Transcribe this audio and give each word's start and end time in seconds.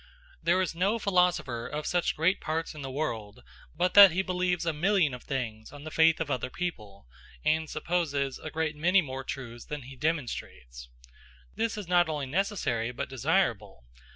There 0.41 0.59
is 0.63 0.73
no 0.73 0.97
philosopher 0.97 1.67
of 1.67 1.85
such 1.85 2.15
great 2.15 2.41
parts 2.41 2.73
in 2.73 2.81
the 2.81 2.89
world, 2.89 3.43
but 3.75 3.93
that 3.93 4.09
he 4.09 4.23
believes 4.23 4.65
a 4.65 4.73
million 4.73 5.13
of 5.13 5.21
things 5.21 5.71
on 5.71 5.83
the 5.83 5.91
faith 5.91 6.19
of 6.19 6.31
other 6.31 6.49
people, 6.49 7.05
and 7.45 7.69
supposes 7.69 8.39
a 8.39 8.49
great 8.49 8.75
many 8.75 9.03
more 9.03 9.23
truths 9.23 9.65
than 9.65 9.83
he 9.83 9.95
demonstrates. 9.95 10.89
This 11.53 11.77
is 11.77 11.87
not 11.87 12.09
only 12.09 12.25
necessary 12.25 12.91
but 12.91 13.09
desirable. 13.09 13.85